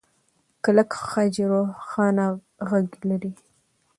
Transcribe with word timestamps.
کلک 0.63 0.91
خج 1.07 1.35
روښانه 1.51 2.25
غږ 2.69 2.87
لري. 3.09 3.31